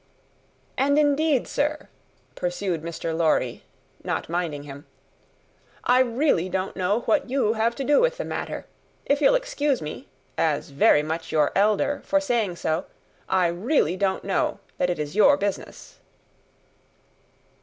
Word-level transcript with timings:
"And 0.79 0.97
indeed, 0.97 1.47
sir," 1.47 1.87
pursued 2.33 2.81
Mr. 2.81 3.15
Lorry, 3.15 3.61
not 4.03 4.29
minding 4.29 4.63
him, 4.63 4.87
"I 5.83 5.99
really 5.99 6.49
don't 6.49 6.75
know 6.75 7.01
what 7.01 7.29
you 7.29 7.53
have 7.53 7.75
to 7.75 7.83
do 7.83 8.01
with 8.01 8.17
the 8.17 8.25
matter. 8.25 8.65
If 9.05 9.21
you'll 9.21 9.35
excuse 9.35 9.79
me, 9.79 10.07
as 10.39 10.71
very 10.71 11.03
much 11.03 11.31
your 11.31 11.51
elder, 11.55 12.01
for 12.03 12.19
saying 12.19 12.55
so, 12.55 12.87
I 13.29 13.45
really 13.45 13.95
don't 13.95 14.23
know 14.23 14.57
that 14.79 14.89
it 14.89 14.97
is 14.97 15.15
your 15.15 15.37
business." 15.37 15.99